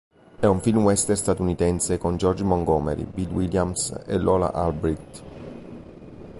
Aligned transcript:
È 0.39 0.47
un 0.47 0.61
film 0.61 0.81
western 0.83 1.15
statunitense 1.15 1.99
con 1.99 2.17
George 2.17 2.43
Montgomery, 2.43 3.03
Bill 3.03 3.29
Williams 3.29 3.93
e 4.07 4.17
Lola 4.17 4.51
Albright. 4.51 5.23